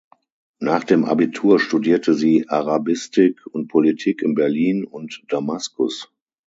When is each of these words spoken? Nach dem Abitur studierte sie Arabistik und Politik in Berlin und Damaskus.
Nach 0.57 0.83
dem 0.83 1.05
Abitur 1.05 1.59
studierte 1.59 2.15
sie 2.15 2.49
Arabistik 2.49 3.45
und 3.45 3.67
Politik 3.67 4.23
in 4.23 4.33
Berlin 4.33 4.83
und 4.83 5.23
Damaskus. 5.27 6.11